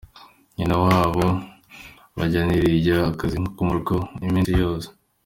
Nyina 0.55 0.75
w’ 0.81 0.85
abo 0.99 1.25
bana 2.17 2.39
yirirwa 2.55 2.91
akora 3.09 3.09
akazi 3.11 3.35
ko 3.55 3.61
mu 3.67 3.73
rugo 3.77 3.95
iminsi 4.27 4.51
yose. 4.61 4.87